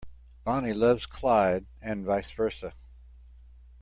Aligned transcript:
Bonnie 0.43 0.73
loves 0.73 1.05
Clyde 1.05 1.67
and 1.79 2.03
vice 2.03 2.31
versa. 2.31 2.73